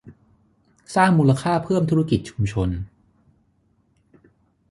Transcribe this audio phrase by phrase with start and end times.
[0.95, 2.69] สร้างมูลค่าเพิ่มธุรกิจชุมชน